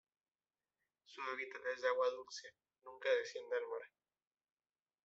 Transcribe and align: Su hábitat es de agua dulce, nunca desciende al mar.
Su 1.05 1.21
hábitat 1.21 1.61
es 1.75 1.81
de 1.83 1.87
agua 1.89 2.09
dulce, 2.09 2.49
nunca 2.83 3.07
desciende 3.11 3.55
al 3.57 3.67
mar. 3.67 3.87